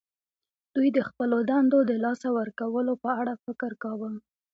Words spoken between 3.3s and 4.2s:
فکر کاوه